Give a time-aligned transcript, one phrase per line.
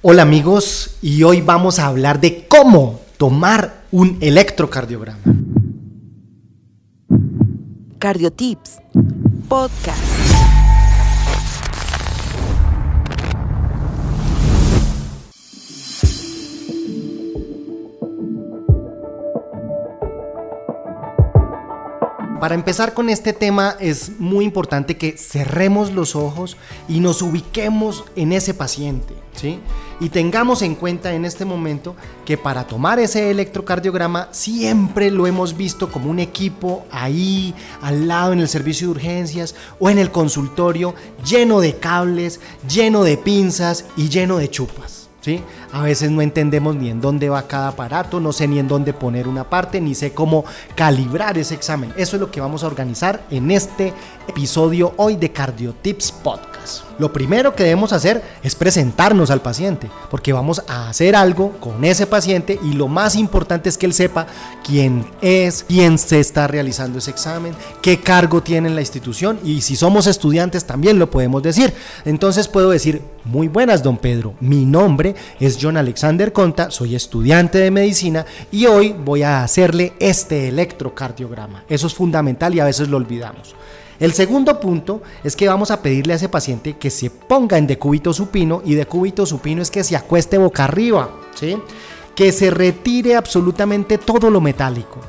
[0.00, 5.18] Hola amigos, y hoy vamos a hablar de cómo tomar un electrocardiograma.
[7.98, 8.78] Cardiotips,
[9.48, 10.47] podcast.
[22.40, 26.56] Para empezar con este tema es muy importante que cerremos los ojos
[26.88, 29.58] y nos ubiquemos en ese paciente, ¿sí?
[29.98, 35.56] Y tengamos en cuenta en este momento que para tomar ese electrocardiograma siempre lo hemos
[35.56, 40.12] visto como un equipo ahí al lado en el servicio de urgencias o en el
[40.12, 40.94] consultorio
[41.28, 42.40] lleno de cables,
[42.72, 44.97] lleno de pinzas y lleno de chupas.
[45.72, 48.92] A veces no entendemos ni en dónde va cada aparato, no sé ni en dónde
[48.94, 50.44] poner una parte, ni sé cómo
[50.74, 51.92] calibrar ese examen.
[51.96, 53.92] Eso es lo que vamos a organizar en este
[54.26, 56.84] episodio hoy de CardioTips Podcast.
[56.98, 61.84] Lo primero que debemos hacer es presentarnos al paciente, porque vamos a hacer algo con
[61.84, 64.26] ese paciente y lo más importante es que él sepa
[64.64, 69.60] quién es, quién se está realizando ese examen, qué cargo tiene en la institución y
[69.60, 71.72] si somos estudiantes también lo podemos decir.
[72.04, 75.07] Entonces puedo decir, muy buenas, don Pedro, mi nombre
[75.38, 81.64] es John Alexander Conta, soy estudiante de medicina y hoy voy a hacerle este electrocardiograma.
[81.68, 83.54] Eso es fundamental y a veces lo olvidamos.
[84.00, 87.66] El segundo punto es que vamos a pedirle a ese paciente que se ponga en
[87.66, 91.56] decúbito supino y decúbito supino es que se acueste boca arriba, ¿sí?
[92.14, 95.00] Que se retire absolutamente todo lo metálico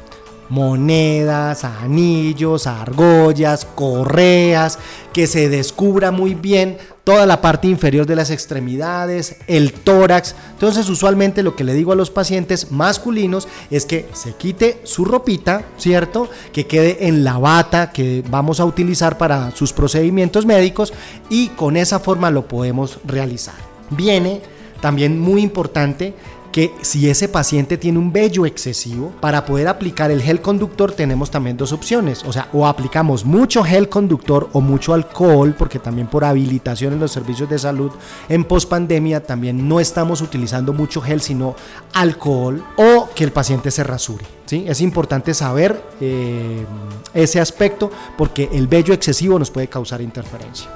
[0.50, 4.80] monedas, anillos, argollas, correas,
[5.14, 6.78] que se descubra muy bien
[7.10, 10.36] toda la parte inferior de las extremidades, el tórax.
[10.54, 15.06] Entonces usualmente lo que le digo a los pacientes masculinos es que se quite su
[15.06, 16.30] ropita, ¿cierto?
[16.54, 20.94] Que quede en la bata que vamos a utilizar para sus procedimientos médicos
[21.32, 23.56] y con esa forma lo podemos realizar.
[23.90, 24.44] Viene
[24.80, 26.14] también muy importante
[26.52, 31.30] que si ese paciente tiene un vello excesivo, para poder aplicar el gel conductor tenemos
[31.32, 32.24] también dos opciones.
[32.26, 37.00] O sea, o aplicamos mucho gel conductor o mucho alcohol, porque también por habilitación en
[37.00, 37.92] los servicios de salud
[38.28, 41.56] en pospandemia también no estamos utilizando mucho gel, sino
[41.94, 44.26] alcohol o que el paciente se rasure.
[44.46, 44.66] ¿sí?
[44.68, 46.66] Es importante saber eh,
[47.14, 50.70] ese aspecto porque el vello excesivo nos puede causar interferencia.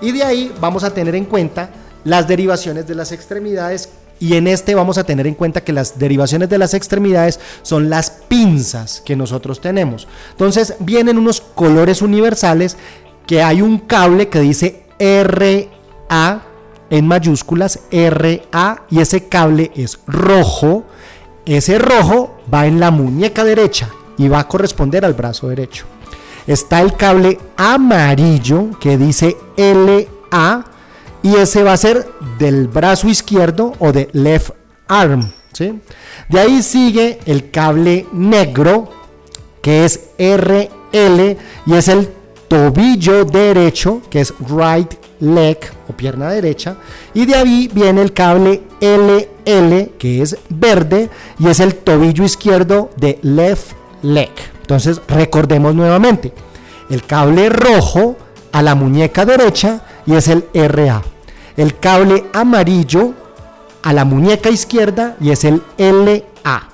[0.00, 1.70] Y de ahí vamos a tener en cuenta
[2.04, 5.98] las derivaciones de las extremidades y en este vamos a tener en cuenta que las
[5.98, 10.06] derivaciones de las extremidades son las pinzas que nosotros tenemos.
[10.32, 12.76] Entonces vienen unos colores universales
[13.26, 16.42] que hay un cable que dice RA
[16.90, 20.84] en mayúsculas, RA, y ese cable es rojo.
[21.46, 23.88] Ese rojo va en la muñeca derecha
[24.18, 25.86] y va a corresponder al brazo derecho.
[26.46, 30.64] Está el cable amarillo que dice LA
[31.22, 32.08] y ese va a ser
[32.38, 34.52] del brazo izquierdo o de left
[34.88, 35.32] arm.
[35.52, 35.80] ¿sí?
[36.28, 38.88] De ahí sigue el cable negro
[39.62, 41.36] que es RL
[41.66, 42.08] y es el
[42.48, 46.76] tobillo derecho que es right leg o pierna derecha
[47.14, 52.90] y de ahí viene el cable LL que es verde y es el tobillo izquierdo
[52.96, 53.72] de left
[54.02, 54.30] leg.
[54.62, 56.32] Entonces recordemos nuevamente
[56.88, 58.16] el cable rojo
[58.52, 61.02] a la muñeca derecha y es el RA.
[61.56, 63.14] El cable amarillo
[63.82, 66.68] a la muñeca izquierda y es el LA.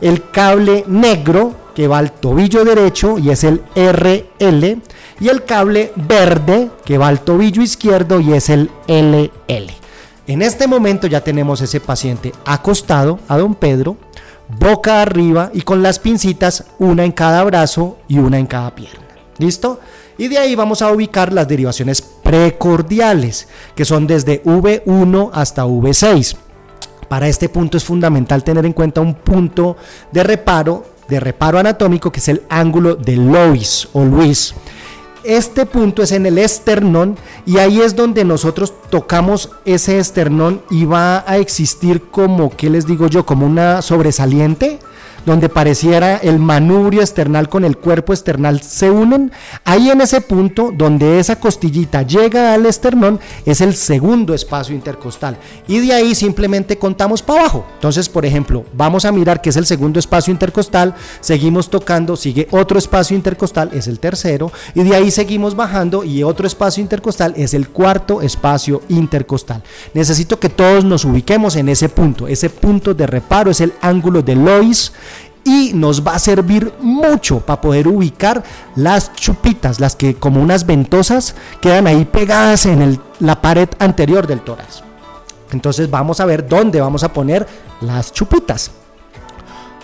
[0.00, 4.82] El cable negro que va al tobillo derecho y es el RL.
[5.20, 9.70] Y el cable verde que va al tobillo izquierdo y es el LL.
[10.26, 13.96] En este momento ya tenemos ese paciente acostado a don Pedro,
[14.58, 19.06] boca arriba y con las pincitas, una en cada brazo y una en cada pierna.
[19.38, 19.80] ¿Listo?
[20.18, 26.36] Y de ahí vamos a ubicar las derivaciones precordiales, que son desde V1 hasta V6.
[27.08, 29.76] Para este punto es fundamental tener en cuenta un punto
[30.12, 34.54] de reparo, de reparo anatómico, que es el ángulo de Lois o Luis.
[35.24, 40.84] Este punto es en el esternón y ahí es donde nosotros tocamos ese esternón y
[40.84, 43.26] va a existir como, ¿qué les digo yo?
[43.26, 44.78] Como una sobresaliente
[45.30, 49.30] donde pareciera el manubrio external con el cuerpo external se unen,
[49.64, 55.36] ahí en ese punto donde esa costillita llega al esternón es el segundo espacio intercostal
[55.68, 57.64] y de ahí simplemente contamos para abajo.
[57.74, 62.48] Entonces, por ejemplo, vamos a mirar que es el segundo espacio intercostal, seguimos tocando, sigue
[62.50, 67.34] otro espacio intercostal, es el tercero, y de ahí seguimos bajando y otro espacio intercostal
[67.36, 69.62] es el cuarto espacio intercostal.
[69.94, 74.22] Necesito que todos nos ubiquemos en ese punto, ese punto de reparo es el ángulo
[74.22, 74.92] de Lois
[75.44, 78.42] y nos va a servir mucho para poder ubicar
[78.76, 84.40] las chupitas, las que como unas ventosas quedan ahí pegadas en la pared anterior del
[84.40, 84.82] tórax.
[85.52, 87.46] Entonces vamos a ver dónde vamos a poner
[87.80, 88.70] las chupitas.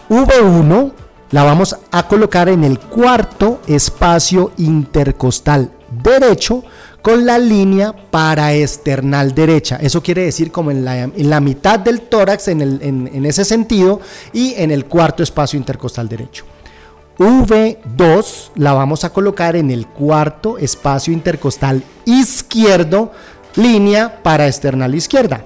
[0.08, 0.93] V1
[1.31, 6.62] la vamos a colocar en el cuarto espacio intercostal derecho
[7.06, 9.79] con la línea paraesternal derecha.
[9.81, 14.00] Eso quiere decir como en la, mitad del tórax, en, en ese sentido,
[14.32, 16.44] y en el cuarto espacio intercostal derecho.
[17.17, 23.12] V2 la vamos a colocar en el cuarto espacio intercostal izquierdo,
[23.55, 25.44] línea paraesternal izquierda.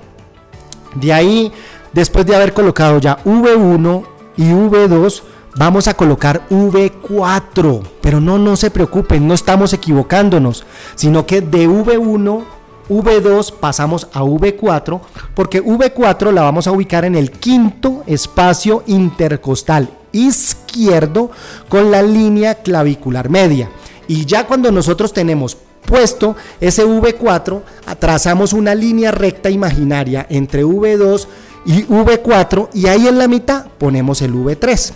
[0.95, 1.53] De ahí,
[1.93, 4.07] después de haber colocado ya V1
[4.39, 5.23] y V2,
[5.57, 7.83] vamos a colocar V4.
[8.01, 10.65] Pero no, no se preocupen, no estamos equivocándonos,
[10.95, 12.45] sino que de V1,
[12.89, 15.01] V2 pasamos a V4,
[15.35, 21.31] porque V4 la vamos a ubicar en el quinto espacio intercostal izquierdo
[21.69, 23.71] con la línea clavicular media.
[24.09, 25.57] Y ya cuando nosotros tenemos
[25.87, 27.63] puesto ese V4,
[27.99, 31.27] trazamos una línea recta imaginaria entre V2
[31.67, 34.93] y V4 y ahí en la mitad ponemos el V3.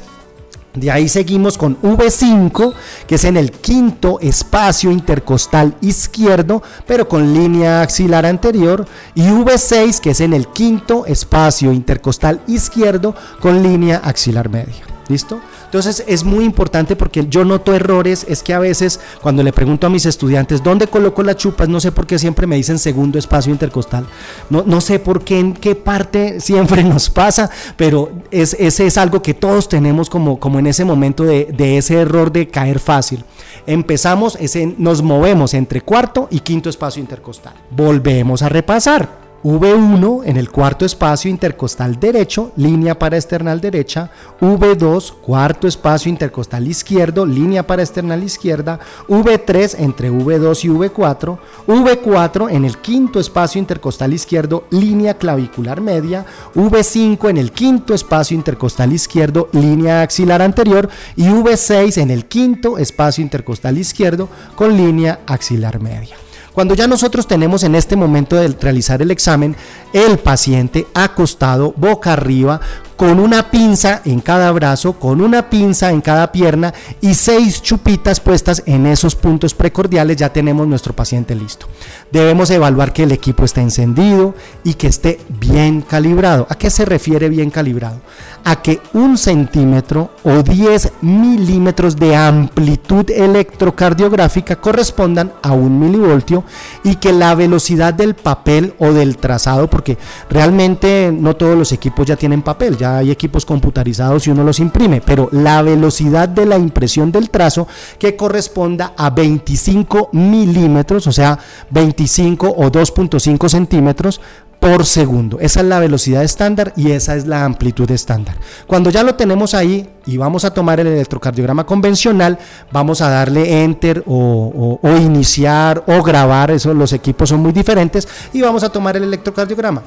[0.74, 2.74] De ahí seguimos con V5,
[3.06, 8.84] que es en el quinto espacio intercostal izquierdo, pero con línea axilar anterior,
[9.14, 14.93] y V6, que es en el quinto espacio intercostal izquierdo, con línea axilar media.
[15.08, 15.40] ¿Listo?
[15.66, 19.86] Entonces es muy importante porque yo noto errores, es que a veces cuando le pregunto
[19.86, 23.18] a mis estudiantes dónde coloco las chupas, no sé por qué siempre me dicen segundo
[23.18, 24.06] espacio intercostal,
[24.48, 28.96] no, no sé por qué, en qué parte siempre nos pasa, pero es, ese es
[28.96, 32.78] algo que todos tenemos como, como en ese momento de, de ese error de caer
[32.78, 33.24] fácil.
[33.66, 37.54] Empezamos, ese, nos movemos entre cuarto y quinto espacio intercostal.
[37.70, 39.23] Volvemos a repasar.
[39.44, 44.10] V1 en el cuarto espacio intercostal derecho, línea para external derecha,
[44.40, 52.50] V2 cuarto espacio intercostal izquierdo, línea para external izquierda, V3 entre V2 y V4, V4
[52.50, 56.24] en el quinto espacio intercostal izquierdo, línea clavicular media,
[56.54, 62.78] V5 en el quinto espacio intercostal izquierdo, línea axilar anterior y V6 en el quinto
[62.78, 66.23] espacio intercostal izquierdo con línea axilar media.
[66.54, 69.56] Cuando ya nosotros tenemos en este momento de realizar el examen
[69.92, 72.60] el paciente acostado boca arriba
[72.96, 78.20] con una pinza en cada brazo, con una pinza en cada pierna y seis chupitas
[78.20, 81.66] puestas en esos puntos precordiales, ya tenemos nuestro paciente listo.
[82.10, 86.46] Debemos evaluar que el equipo esté encendido y que esté bien calibrado.
[86.48, 88.00] ¿A qué se refiere bien calibrado?
[88.44, 96.44] A que un centímetro o 10 milímetros de amplitud electrocardiográfica correspondan a un milivoltio
[96.84, 99.98] y que la velocidad del papel o del trazado, porque
[100.30, 105.00] realmente no todos los equipos ya tienen papel, hay equipos computarizados y uno los imprime,
[105.00, 107.66] pero la velocidad de la impresión del trazo
[107.98, 111.38] que corresponda a 25 milímetros, o sea,
[111.70, 114.20] 25 o 2.5 centímetros
[114.64, 115.38] por segundo.
[115.40, 118.36] Esa es la velocidad estándar y esa es la amplitud estándar.
[118.66, 122.38] Cuando ya lo tenemos ahí y vamos a tomar el electrocardiograma convencional,
[122.72, 128.08] vamos a darle enter o, o iniciar o grabar, eso los equipos son muy diferentes
[128.32, 129.82] y vamos a tomar el electrocardiograma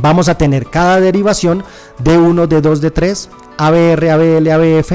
[0.00, 1.64] vamos a tener cada derivación
[1.98, 4.92] de 1, de 2, de 3, ABR, ABL, ABF,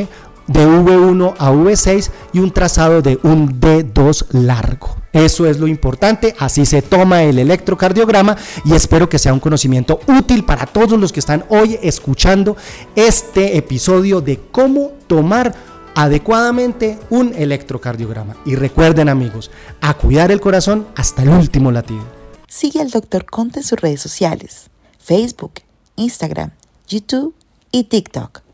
[0.47, 4.95] de V1 a V6 y un trazado de un D2 largo.
[5.11, 8.35] Eso es lo importante, así se toma el electrocardiograma
[8.65, 12.57] y espero que sea un conocimiento útil para todos los que están hoy escuchando
[12.95, 15.55] este episodio de cómo tomar
[15.95, 18.35] adecuadamente un electrocardiograma.
[18.45, 22.03] Y recuerden amigos, a cuidar el corazón hasta el último latido.
[22.49, 24.69] Sigue al doctor Conte en sus redes sociales
[25.05, 25.61] Facebook,
[25.97, 26.49] Instagram,
[26.89, 27.35] YouTube
[27.71, 28.44] y TikTok.